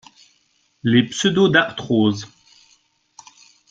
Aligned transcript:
Les 0.81 1.03
pseudarthroses. 1.03 2.25